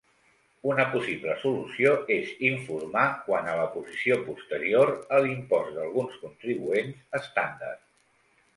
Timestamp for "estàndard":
7.23-7.89